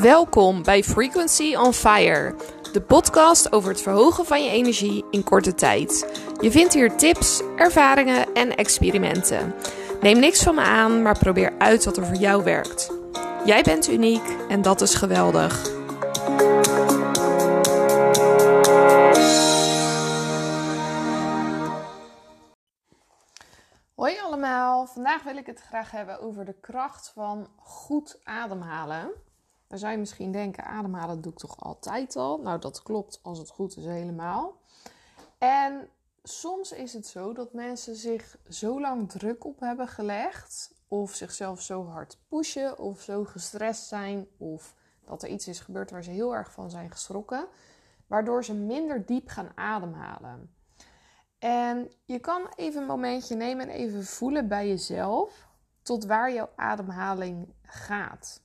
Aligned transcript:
Welkom 0.00 0.62
bij 0.62 0.82
Frequency 0.82 1.54
on 1.54 1.72
Fire, 1.72 2.34
de 2.72 2.80
podcast 2.80 3.52
over 3.52 3.70
het 3.70 3.82
verhogen 3.82 4.24
van 4.24 4.44
je 4.44 4.50
energie 4.50 5.04
in 5.10 5.24
korte 5.24 5.54
tijd. 5.54 6.20
Je 6.40 6.50
vindt 6.50 6.74
hier 6.74 6.96
tips, 6.96 7.42
ervaringen 7.56 8.34
en 8.34 8.56
experimenten. 8.56 9.54
Neem 10.00 10.18
niks 10.18 10.42
van 10.42 10.54
me 10.54 10.60
aan, 10.60 11.02
maar 11.02 11.18
probeer 11.18 11.52
uit 11.58 11.84
wat 11.84 11.96
er 11.96 12.06
voor 12.06 12.16
jou 12.16 12.44
werkt. 12.44 12.90
Jij 13.44 13.62
bent 13.62 13.88
uniek 13.88 14.22
en 14.48 14.62
dat 14.62 14.80
is 14.80 14.94
geweldig. 14.94 15.62
Hoi 23.94 24.18
allemaal, 24.18 24.86
vandaag 24.86 25.22
wil 25.22 25.36
ik 25.36 25.46
het 25.46 25.60
graag 25.60 25.90
hebben 25.90 26.20
over 26.20 26.44
de 26.44 26.56
kracht 26.60 27.10
van 27.14 27.48
goed 27.56 28.20
ademhalen. 28.24 29.28
Dan 29.70 29.78
zou 29.78 29.92
je 29.92 29.98
misschien 29.98 30.32
denken, 30.32 30.64
ademhalen 30.64 31.20
doe 31.20 31.32
ik 31.32 31.38
toch 31.38 31.60
altijd 31.60 32.16
al? 32.16 32.40
Nou, 32.40 32.60
dat 32.60 32.82
klopt 32.82 33.20
als 33.22 33.38
het 33.38 33.50
goed 33.50 33.76
is 33.76 33.84
helemaal. 33.84 34.60
En 35.38 35.88
soms 36.22 36.72
is 36.72 36.92
het 36.92 37.06
zo 37.06 37.32
dat 37.32 37.52
mensen 37.52 37.96
zich 37.96 38.38
zo 38.48 38.80
lang 38.80 39.10
druk 39.10 39.44
op 39.44 39.60
hebben 39.60 39.88
gelegd, 39.88 40.74
of 40.88 41.14
zichzelf 41.14 41.60
zo 41.60 41.86
hard 41.86 42.18
pushen, 42.28 42.78
of 42.78 43.00
zo 43.00 43.24
gestrest 43.24 43.86
zijn, 43.86 44.26
of 44.38 44.74
dat 45.04 45.22
er 45.22 45.28
iets 45.28 45.48
is 45.48 45.60
gebeurd 45.60 45.90
waar 45.90 46.04
ze 46.04 46.10
heel 46.10 46.34
erg 46.34 46.52
van 46.52 46.70
zijn 46.70 46.90
geschrokken, 46.90 47.46
waardoor 48.06 48.44
ze 48.44 48.54
minder 48.54 49.06
diep 49.06 49.28
gaan 49.28 49.52
ademhalen. 49.54 50.54
En 51.38 51.90
je 52.04 52.18
kan 52.18 52.52
even 52.56 52.80
een 52.80 52.86
momentje 52.86 53.36
nemen 53.36 53.68
en 53.68 53.74
even 53.74 54.04
voelen 54.04 54.48
bij 54.48 54.68
jezelf 54.68 55.48
tot 55.82 56.04
waar 56.04 56.32
jouw 56.32 56.50
ademhaling 56.56 57.54
gaat. 57.62 58.42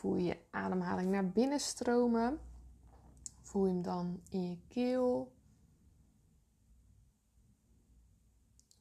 Voel 0.00 0.16
je 0.16 0.38
ademhaling 0.50 1.10
naar 1.10 1.28
binnen 1.28 1.60
stromen? 1.60 2.40
Voel 3.40 3.64
hem 3.64 3.82
dan 3.82 4.22
in 4.30 4.48
je 4.48 4.58
keel? 4.68 5.32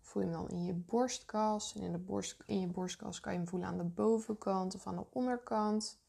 Voel 0.01 0.23
hem 0.23 0.31
dan 0.31 0.49
in 0.49 0.63
je 0.63 0.73
borstkas? 0.73 1.75
En 1.75 1.81
in, 1.81 1.91
de 1.91 1.97
borst, 1.97 2.43
in 2.45 2.59
je 2.59 2.67
borstkas 2.67 3.19
kan 3.19 3.31
je 3.31 3.37
hem 3.37 3.47
voelen 3.47 3.67
aan 3.67 3.77
de 3.77 3.83
bovenkant 3.83 4.75
of 4.75 4.87
aan 4.87 4.95
de 4.95 5.05
onderkant. 5.09 5.99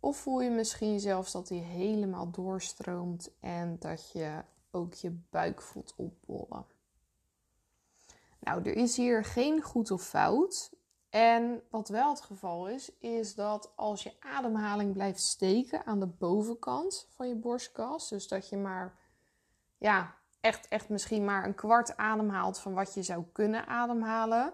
Of 0.00 0.16
voel 0.16 0.40
je 0.40 0.50
misschien 0.50 1.00
zelfs 1.00 1.32
dat 1.32 1.48
hij 1.48 1.58
helemaal 1.58 2.30
doorstroomt 2.30 3.38
en 3.40 3.78
dat 3.78 4.10
je 4.12 4.44
ook 4.70 4.94
je 4.94 5.10
buik 5.30 5.62
voelt 5.62 5.94
opbollen. 5.96 6.66
Nou, 8.40 8.62
er 8.62 8.76
is 8.76 8.96
hier 8.96 9.24
geen 9.24 9.62
goed 9.62 9.90
of 9.90 10.02
fout. 10.02 10.80
En 11.12 11.62
wat 11.70 11.88
wel 11.88 12.10
het 12.10 12.20
geval 12.20 12.68
is, 12.68 12.92
is 12.98 13.34
dat 13.34 13.72
als 13.74 14.02
je 14.02 14.12
ademhaling 14.20 14.92
blijft 14.92 15.20
steken 15.20 15.86
aan 15.86 16.00
de 16.00 16.06
bovenkant 16.06 17.08
van 17.10 17.28
je 17.28 17.34
borstkas, 17.34 18.08
dus 18.08 18.28
dat 18.28 18.48
je 18.48 18.56
maar, 18.56 18.94
ja, 19.78 20.14
echt, 20.40 20.68
echt 20.68 20.88
misschien 20.88 21.24
maar 21.24 21.44
een 21.44 21.54
kwart 21.54 21.96
ademhaalt 21.96 22.58
van 22.58 22.74
wat 22.74 22.94
je 22.94 23.02
zou 23.02 23.24
kunnen 23.32 23.66
ademhalen, 23.66 24.52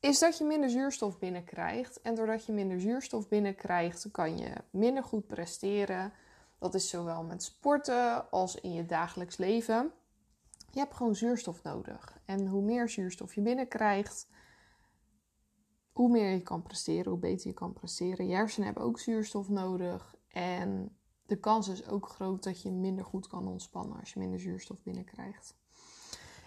is 0.00 0.18
dat 0.18 0.38
je 0.38 0.44
minder 0.44 0.70
zuurstof 0.70 1.18
binnenkrijgt. 1.18 2.00
En 2.00 2.14
doordat 2.14 2.44
je 2.44 2.52
minder 2.52 2.80
zuurstof 2.80 3.28
binnenkrijgt, 3.28 4.08
kan 4.10 4.38
je 4.38 4.52
minder 4.70 5.04
goed 5.04 5.26
presteren. 5.26 6.12
Dat 6.58 6.74
is 6.74 6.88
zowel 6.88 7.22
met 7.22 7.42
sporten 7.42 8.30
als 8.30 8.54
in 8.54 8.72
je 8.72 8.86
dagelijks 8.86 9.36
leven. 9.36 9.92
Je 10.70 10.78
hebt 10.80 10.94
gewoon 10.94 11.14
zuurstof 11.14 11.62
nodig. 11.62 12.18
En 12.24 12.46
hoe 12.46 12.62
meer 12.62 12.88
zuurstof 12.88 13.34
je 13.34 13.40
binnenkrijgt, 13.40 14.26
hoe 15.94 16.10
meer 16.10 16.30
je 16.30 16.42
kan 16.42 16.62
presteren, 16.62 17.10
hoe 17.10 17.20
beter 17.20 17.46
je 17.46 17.54
kan 17.54 17.72
presteren. 17.72 18.26
Je 18.26 18.34
hersenen 18.34 18.66
hebben 18.66 18.84
ook 18.84 18.98
zuurstof 18.98 19.48
nodig. 19.48 20.16
En 20.28 20.96
de 21.26 21.36
kans 21.36 21.68
is 21.68 21.88
ook 21.88 22.08
groot 22.08 22.42
dat 22.42 22.62
je 22.62 22.70
minder 22.70 23.04
goed 23.04 23.26
kan 23.26 23.48
ontspannen 23.48 24.00
als 24.00 24.12
je 24.12 24.18
minder 24.18 24.40
zuurstof 24.40 24.82
binnenkrijgt. 24.82 25.54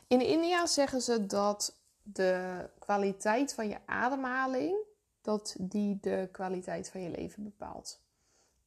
In 0.07 0.21
India 0.21 0.65
zeggen 0.65 1.01
ze 1.01 1.25
dat 1.25 1.79
de 2.03 2.69
kwaliteit 2.79 3.53
van 3.53 3.67
je 3.67 3.77
ademhaling, 3.85 4.77
dat 5.21 5.55
die 5.59 5.97
de 6.01 6.29
kwaliteit 6.31 6.89
van 6.89 7.01
je 7.01 7.09
leven 7.09 7.43
bepaalt. 7.43 8.01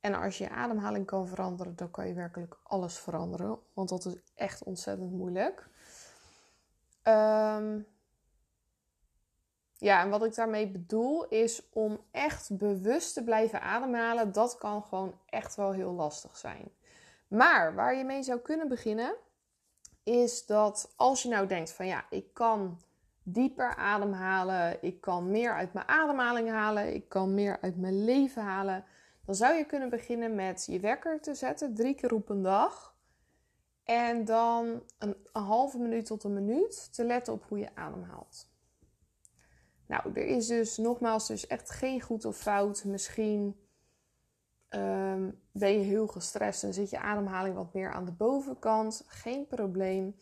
En 0.01 0.15
als 0.15 0.39
je 0.39 0.45
je 0.45 0.51
ademhaling 0.51 1.07
kan 1.07 1.29
veranderen, 1.29 1.77
dan 1.77 1.91
kan 1.91 2.07
je 2.07 2.15
werkelijk 2.15 2.59
alles 2.63 2.99
veranderen. 2.99 3.59
Want 3.73 3.89
dat 3.89 4.05
is 4.05 4.15
echt 4.35 4.65
ontzettend 4.65 5.13
moeilijk. 5.13 5.69
Um, 7.03 7.87
ja, 9.81 10.03
en 10.03 10.11
wat 10.11 10.25
ik 10.25 10.35
daarmee 10.35 10.69
bedoel 10.69 11.29
is 11.29 11.63
om 11.73 12.01
echt 12.11 12.57
bewust 12.57 13.15
te 13.15 13.25
blijven 13.25 13.63
ademhalen. 13.63 14.33
Dat 14.33 14.59
kan 14.59 14.83
gewoon 14.83 15.19
echt 15.27 15.55
wel 15.55 15.73
heel 15.73 15.93
lastig 15.93 16.37
zijn. 16.37 16.71
Maar 17.29 17.75
waar 17.75 17.95
je 17.95 18.05
mee 18.05 18.23
zou 18.23 18.39
kunnen 18.39 18.69
beginnen, 18.69 19.15
is 20.03 20.47
dat 20.47 20.93
als 20.97 21.23
je 21.23 21.29
nou 21.29 21.47
denkt 21.47 21.73
van 21.73 21.87
ja, 21.87 22.05
ik 22.11 22.35
kan 22.35 22.81
dieper 23.23 23.77
ademhalen, 23.77 24.83
ik 24.83 25.01
kan 25.01 25.31
meer 25.31 25.55
uit 25.55 25.73
mijn 25.73 25.89
ademhaling 25.89 26.51
halen, 26.51 26.95
ik 26.95 27.09
kan 27.09 27.35
meer 27.35 27.59
uit 27.61 27.77
mijn 27.77 28.05
leven 28.05 28.43
halen, 28.43 28.85
dan 29.25 29.35
zou 29.35 29.55
je 29.55 29.65
kunnen 29.65 29.89
beginnen 29.89 30.35
met 30.35 30.67
je 30.67 30.81
wekker 30.81 31.21
te 31.21 31.35
zetten, 31.35 31.75
drie 31.75 31.95
keer 31.95 32.15
op 32.15 32.29
een 32.29 32.43
dag. 32.43 32.95
En 33.85 34.25
dan 34.25 34.83
een, 34.99 35.17
een 35.33 35.43
halve 35.43 35.79
minuut 35.79 36.07
tot 36.07 36.25
een 36.25 36.35
minuut 36.35 36.95
te 36.95 37.05
letten 37.05 37.33
op 37.33 37.45
hoe 37.49 37.59
je 37.59 37.75
ademhaalt. 37.75 38.50
Nou, 39.91 40.03
er 40.15 40.27
is 40.27 40.47
dus 40.47 40.77
nogmaals 40.77 41.27
dus 41.27 41.47
echt 41.47 41.71
geen 41.71 42.01
goed 42.01 42.25
of 42.25 42.37
fout. 42.37 42.85
Misschien 42.85 43.61
um, 44.69 45.41
ben 45.53 45.73
je 45.73 45.85
heel 45.85 46.07
gestrest 46.07 46.63
en 46.63 46.75
zit 46.75 46.91
je 46.91 46.99
ademhaling 46.99 47.55
wat 47.55 47.75
meer 47.75 47.93
aan 47.93 48.05
de 48.05 48.13
bovenkant. 48.13 49.05
Geen 49.07 49.47
probleem. 49.47 50.17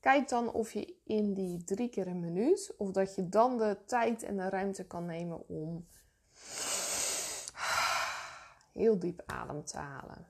Kijk 0.00 0.28
dan 0.28 0.52
of 0.52 0.72
je 0.72 0.94
in 1.04 1.34
die 1.34 1.64
drie 1.64 1.88
keer 1.88 2.06
een 2.06 2.20
minuut, 2.20 2.74
of 2.76 2.90
dat 2.90 3.14
je 3.14 3.28
dan 3.28 3.58
de 3.58 3.78
tijd 3.86 4.22
en 4.22 4.36
de 4.36 4.48
ruimte 4.48 4.86
kan 4.86 5.06
nemen 5.06 5.48
om 5.48 5.86
heel 8.72 8.98
diep 8.98 9.22
adem 9.26 9.64
te 9.64 9.78
halen. 9.78 10.26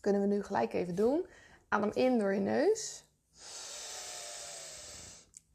Kunnen 0.00 0.20
we 0.20 0.26
nu 0.26 0.42
gelijk 0.42 0.72
even 0.72 0.94
doen. 0.94 1.26
Adem 1.68 1.90
in 1.92 2.18
door 2.18 2.34
je 2.34 2.40
neus. 2.40 3.04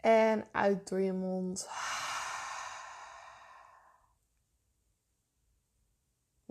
En 0.02 0.46
uit 0.52 0.90
door 0.90 1.00
je 1.00 1.14
mond. 1.14 1.68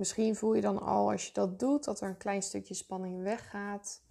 Misschien 0.01 0.37
voel 0.37 0.55
je 0.55 0.61
dan 0.61 0.81
al 0.81 1.11
als 1.11 1.27
je 1.27 1.33
dat 1.33 1.59
doet 1.59 1.85
dat 1.85 2.01
er 2.01 2.09
een 2.09 2.17
klein 2.17 2.43
stukje 2.43 2.75
spanning 2.75 3.23
weggaat. 3.23 4.03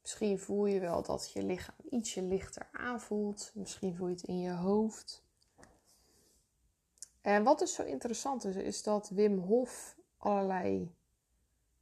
Misschien 0.00 0.38
voel 0.38 0.66
je 0.66 0.80
wel 0.80 1.02
dat 1.02 1.32
je 1.32 1.42
lichaam 1.42 1.74
ietsje 1.90 2.22
lichter 2.22 2.68
aanvoelt. 2.72 3.50
Misschien 3.54 3.96
voel 3.96 4.08
je 4.08 4.14
het 4.14 4.22
in 4.22 4.40
je 4.40 4.52
hoofd. 4.52 5.24
En 7.20 7.44
wat 7.44 7.58
dus 7.58 7.74
zo 7.74 7.82
interessant 7.82 8.44
is, 8.44 8.56
is 8.56 8.82
dat 8.82 9.08
Wim 9.08 9.38
Hof 9.38 9.96
allerlei 10.16 10.94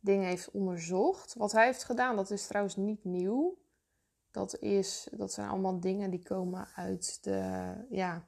dingen 0.00 0.26
heeft 0.28 0.50
onderzocht. 0.50 1.34
Wat 1.34 1.52
hij 1.52 1.64
heeft 1.64 1.84
gedaan, 1.84 2.16
dat 2.16 2.30
is 2.30 2.46
trouwens 2.46 2.76
niet 2.76 3.04
nieuw. 3.04 3.58
Dat, 4.30 4.58
is, 4.58 5.08
dat 5.12 5.32
zijn 5.32 5.48
allemaal 5.48 5.80
dingen 5.80 6.10
die 6.10 6.22
komen 6.22 6.68
uit 6.74 7.18
de, 7.24 7.72
ja, 7.90 8.27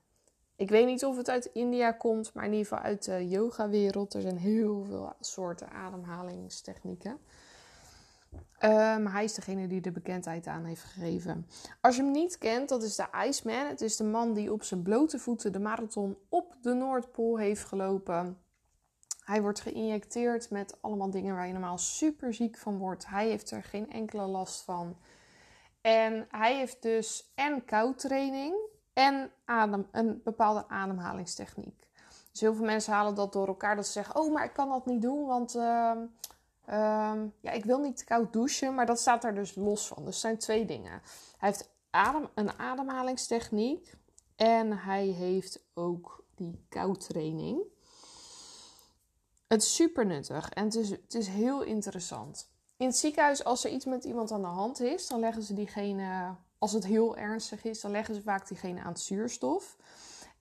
ik 0.60 0.70
weet 0.70 0.86
niet 0.86 1.04
of 1.04 1.16
het 1.16 1.30
uit 1.30 1.50
India 1.52 1.92
komt, 1.92 2.34
maar 2.34 2.44
in 2.44 2.52
ieder 2.52 2.66
geval 2.66 2.84
uit 2.84 3.04
de 3.04 3.28
yoga-wereld. 3.28 4.14
Er 4.14 4.20
zijn 4.20 4.38
heel 4.38 4.84
veel 4.84 5.12
soorten 5.20 5.70
ademhalingstechnieken. 5.70 7.18
maar 8.60 9.12
hij 9.12 9.24
is 9.24 9.34
degene 9.34 9.66
die 9.66 9.80
de 9.80 9.92
bekendheid 9.92 10.46
aan 10.46 10.64
heeft 10.64 10.82
gegeven. 10.82 11.46
Als 11.80 11.96
je 11.96 12.02
hem 12.02 12.10
niet 12.10 12.38
kent, 12.38 12.68
dat 12.68 12.82
is 12.82 12.96
de 12.96 13.06
Iceman. 13.26 13.66
Het 13.66 13.80
is 13.80 13.96
de 13.96 14.04
man 14.04 14.32
die 14.32 14.52
op 14.52 14.62
zijn 14.62 14.82
blote 14.82 15.18
voeten 15.18 15.52
de 15.52 15.58
marathon 15.58 16.16
op 16.28 16.56
de 16.62 16.72
Noordpool 16.72 17.38
heeft 17.38 17.64
gelopen. 17.64 18.38
Hij 19.24 19.42
wordt 19.42 19.60
geïnjecteerd 19.60 20.50
met 20.50 20.76
allemaal 20.80 21.10
dingen 21.10 21.34
waar 21.34 21.46
je 21.46 21.52
normaal 21.52 21.78
super 21.78 22.34
ziek 22.34 22.58
van 22.58 22.78
wordt. 22.78 23.06
Hij 23.06 23.28
heeft 23.28 23.50
er 23.50 23.62
geen 23.62 23.90
enkele 23.90 24.26
last 24.26 24.62
van. 24.62 24.96
En 25.80 26.26
hij 26.30 26.56
heeft 26.56 26.82
dus 26.82 27.32
en 27.34 27.64
koudtraining 27.64 28.54
en 28.92 29.30
adem, 29.44 29.88
een 29.92 30.20
bepaalde 30.24 30.68
ademhalingstechniek. 30.68 31.88
Dus 32.30 32.40
heel 32.40 32.54
veel 32.54 32.64
mensen 32.64 32.92
halen 32.92 33.14
dat 33.14 33.32
door 33.32 33.46
elkaar. 33.46 33.76
Dat 33.76 33.86
ze 33.86 33.92
zeggen, 33.92 34.16
oh, 34.16 34.32
maar 34.32 34.44
ik 34.44 34.52
kan 34.52 34.68
dat 34.68 34.86
niet 34.86 35.02
doen, 35.02 35.26
want 35.26 35.54
uh, 35.54 35.92
ja, 37.40 37.50
ik 37.52 37.64
wil 37.64 37.78
niet 37.78 38.04
koud 38.04 38.32
douchen. 38.32 38.74
Maar 38.74 38.86
dat 38.86 39.00
staat 39.00 39.22
daar 39.22 39.34
dus 39.34 39.54
los 39.54 39.86
van. 39.86 40.04
Dus 40.04 40.06
het 40.12 40.20
zijn 40.20 40.38
twee 40.38 40.64
dingen. 40.64 41.02
Hij 41.38 41.48
heeft 41.48 41.70
adem, 41.90 42.28
een 42.34 42.58
ademhalingstechniek 42.58 43.94
en 44.36 44.78
hij 44.78 45.06
heeft 45.06 45.64
ook 45.74 46.24
die 46.34 46.64
koudtraining. 46.68 47.62
Het 49.46 49.62
is 49.62 49.74
super 49.74 50.06
nuttig 50.06 50.48
en 50.48 50.64
het 50.64 50.74
is, 50.74 50.90
het 50.90 51.14
is 51.14 51.28
heel 51.28 51.62
interessant. 51.62 52.50
In 52.76 52.86
het 52.86 52.96
ziekenhuis, 52.96 53.44
als 53.44 53.64
er 53.64 53.70
iets 53.70 53.84
met 53.84 54.04
iemand 54.04 54.32
aan 54.32 54.40
de 54.40 54.46
hand 54.46 54.80
is, 54.80 55.06
dan 55.06 55.20
leggen 55.20 55.42
ze 55.42 55.54
diegene 55.54 56.34
als 56.60 56.72
het 56.72 56.86
heel 56.86 57.16
ernstig 57.16 57.64
is, 57.64 57.80
dan 57.80 57.90
leggen 57.90 58.14
ze 58.14 58.22
vaak 58.22 58.48
diegene 58.48 58.80
aan 58.80 58.92
het 58.92 59.00
zuurstof. 59.00 59.76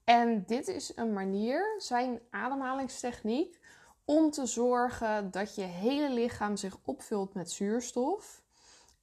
En 0.04 0.44
dit 0.46 0.68
is 0.68 0.92
een 0.96 1.12
manier, 1.12 1.74
zijn 1.78 2.20
ademhalingstechniek, 2.30 3.60
om 4.04 4.30
te 4.30 4.46
zorgen 4.46 5.30
dat 5.30 5.54
je 5.54 5.62
hele 5.62 6.10
lichaam 6.10 6.56
zich 6.56 6.78
opvult 6.84 7.34
met 7.34 7.50
zuurstof. 7.50 8.42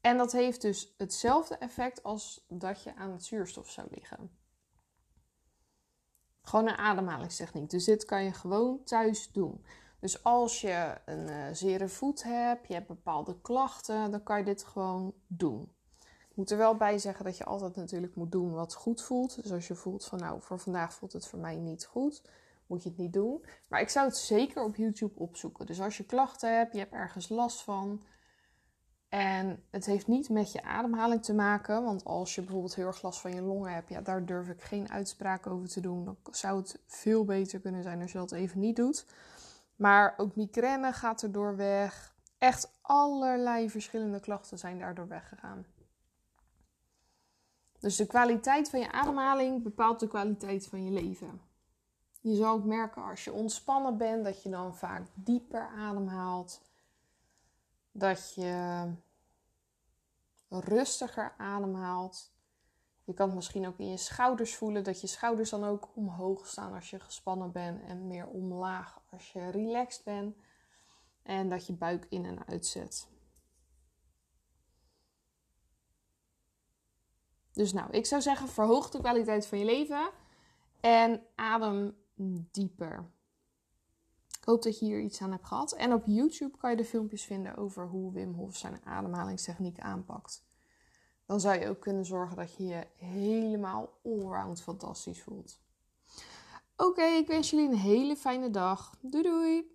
En 0.02 0.18
dat 0.18 0.32
heeft 0.32 0.62
dus 0.62 0.94
hetzelfde 0.98 1.58
effect 1.58 2.04
als 2.04 2.46
dat 2.48 2.84
je 2.84 2.96
aan 2.96 3.12
het 3.12 3.26
zuurstof 3.26 3.70
zou 3.70 3.88
liggen. 3.92 4.32
Gewoon 6.42 6.68
een 6.68 6.78
ademhalingstechniek. 6.78 7.70
Dus 7.70 7.86
dit 7.86 8.06
kan 8.06 8.24
je 8.24 8.34
gewoon 8.34 8.84
thuis 8.84 9.32
doen. 9.32 9.66
Dus 10.00 10.24
als 10.24 10.62
je 10.62 10.98
een 11.06 11.28
uh, 11.28 11.46
zere 11.52 11.88
voet 11.88 12.24
hebt, 12.24 12.68
je 12.68 12.74
hebt 12.74 12.88
bepaalde 12.88 13.42
klachten, 13.42 14.12
dan 14.12 14.24
kan 14.24 14.38
je 14.38 14.44
dit 14.44 14.64
gewoon 14.64 15.14
doen. 15.28 15.76
Moet 16.38 16.52
er 16.52 16.58
wel 16.58 16.76
bij 16.76 16.98
zeggen 16.98 17.26
dat 17.26 17.38
je 17.38 17.46
altijd 17.46 17.76
natuurlijk 17.76 18.16
moet 18.16 18.32
doen 18.32 18.52
wat 18.52 18.74
goed 18.74 19.02
voelt. 19.02 19.44
Dus 19.44 19.52
als 19.52 19.68
je 19.68 19.76
voelt 19.76 20.06
van 20.06 20.20
nou, 20.20 20.42
voor 20.42 20.60
vandaag 20.60 20.94
voelt 20.94 21.14
het 21.14 21.28
voor 21.28 21.40
mij 21.40 21.56
niet 21.56 21.86
goed, 21.86 22.22
moet 22.68 22.84
je 22.84 22.90
het 22.90 22.98
niet 22.98 23.14
doen. 23.14 23.46
Maar 23.70 23.82
ik 23.82 23.90
zou 23.90 24.08
het 24.08 24.18
zeker 24.18 24.64
op 24.64 24.76
YouTube 24.76 25.20
opzoeken. 25.20 25.66
Dus 25.66 25.82
als 25.82 25.98
je 25.98 26.06
klachten 26.06 26.58
hebt, 26.58 26.74
je 26.74 26.80
hebt 26.80 26.94
ergens 26.94 27.30
last 27.30 27.64
van. 27.64 28.04
En 29.10 29.64
het 29.70 29.86
heeft 29.86 30.08
niet 30.08 30.30
met 30.30 30.52
je 30.52 30.64
ademhaling 30.64 31.24
te 31.24 31.34
maken. 31.34 31.84
Want 31.84 32.06
als 32.06 32.36
je 32.36 32.42
bijvoorbeeld 32.42 32.76
heel 32.76 32.88
erg 32.88 33.02
last 33.02 33.22
van 33.22 33.34
je 33.34 33.42
longen 33.42 33.74
hebt, 33.74 33.90
ja, 33.90 34.02
daar 34.02 34.26
durf 34.26 34.50
ik 34.50 34.62
geen 34.62 34.92
uitspraak 34.92 35.48
over 35.48 35.68
te 35.68 35.82
doen. 35.82 36.06
Dan 36.06 36.18
zou 36.32 36.58
het 36.58 36.80
veel 36.86 37.26
beter 37.26 37.60
kunnen 37.60 37.84
zijn 37.84 38.02
als 38.02 38.12
je 38.12 38.18
dat 38.18 38.32
even 38.32 38.60
niet 38.60 38.76
doet. 38.76 39.06
Maar 39.76 40.14
ook 40.18 40.36
migraine 40.36 40.92
gaat 40.94 41.24
erdoor 41.24 41.56
weg. 41.56 42.16
Echt 42.38 42.72
allerlei 42.82 43.70
verschillende 43.70 44.20
klachten 44.20 44.58
zijn 44.58 44.80
daardoor 44.80 45.08
weggegaan. 45.08 45.66
Dus 47.80 47.96
de 47.96 48.06
kwaliteit 48.06 48.70
van 48.70 48.80
je 48.80 48.92
ademhaling 48.92 49.64
bepaalt 49.64 50.00
de 50.00 50.08
kwaliteit 50.08 50.68
van 50.68 50.84
je 50.84 50.92
leven. 50.92 51.42
Je 52.22 52.36
zal 52.36 52.54
ook 52.54 52.64
merken 52.64 53.04
als 53.04 53.24
je 53.24 53.32
ontspannen 53.34 53.98
bent 53.98 54.24
dat 54.24 54.44
je 54.44 54.50
dan 54.50 54.76
vaak 54.76 55.08
dieper 55.14 55.68
ademhaalt. 55.68 56.62
Dat 57.92 58.34
je 58.34 58.92
rustiger 60.50 61.34
ademhaalt. 61.38 62.32
Je 63.04 63.14
kan 63.14 63.26
het 63.26 63.36
misschien 63.36 63.68
ook 63.68 63.78
in 63.78 63.90
je 63.90 63.98
schouders 63.98 64.56
voelen 64.56 64.84
dat 64.84 65.02
je 65.02 65.08
schouders 65.08 65.50
dan 65.50 65.64
ook 65.64 65.90
omhoog 65.94 66.48
staan 66.48 66.74
als 66.74 66.90
je 66.90 67.00
gespannen 67.00 67.52
bent 67.52 67.82
en 67.84 68.08
meer 68.08 68.28
omlaag 68.28 69.02
als 69.12 69.32
je 69.32 69.50
relaxed 69.50 70.04
bent. 70.04 70.36
En 71.24 71.50
dat 71.50 71.68
je 71.68 71.74
buik 71.74 72.06
in 72.10 72.26
en 72.26 72.48
uitzet. 72.48 73.08
Dus 77.58 77.74
nou, 77.74 77.92
ik 77.92 78.06
zou 78.06 78.22
zeggen, 78.22 78.48
verhoog 78.48 78.90
de 78.90 79.00
kwaliteit 79.00 79.46
van 79.48 79.60
je 79.60 79.66
leven 79.66 80.10
en 80.80 81.22
adem 81.36 81.98
dieper. 82.52 83.12
Ik 84.40 84.44
hoop 84.44 84.64
dat 84.64 84.80
je 84.80 84.86
hier 84.86 85.00
iets 85.00 85.22
aan 85.22 85.32
hebt 85.32 85.46
gehad. 85.46 85.72
En 85.72 85.94
op 85.94 86.04
YouTube 86.06 86.58
kan 86.58 86.70
je 86.70 86.76
de 86.76 86.86
filmpjes 86.86 87.24
vinden 87.24 87.56
over 87.56 87.88
hoe 87.88 88.14
Wim 88.14 88.34
Hof 88.34 88.56
zijn 88.56 88.86
ademhalingstechniek 88.86 89.80
aanpakt. 89.80 90.46
Dan 91.26 91.40
zou 91.40 91.60
je 91.60 91.70
ook 91.70 91.80
kunnen 91.80 92.06
zorgen 92.06 92.36
dat 92.36 92.56
je 92.56 92.66
je 92.66 92.88
helemaal 92.96 94.00
allround 94.04 94.62
fantastisch 94.62 95.22
voelt. 95.22 95.62
Oké, 96.76 97.04
ik 97.04 97.28
wens 97.28 97.50
jullie 97.50 97.70
een 97.70 97.78
hele 97.78 98.16
fijne 98.16 98.50
dag. 98.50 98.98
Doei 99.02 99.24
doei! 99.24 99.72